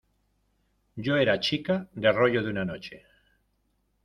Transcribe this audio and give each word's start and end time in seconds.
yo 1.05 1.13
era 1.23 1.39
chica 1.47 1.75
de 1.93 2.09
rollo 2.11 2.41
de 2.41 2.49
una 2.49 2.65
noche. 2.65 3.05